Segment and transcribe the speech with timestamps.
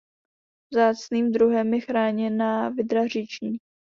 [0.73, 3.57] Vzácným druhem je chráněná vydra říční.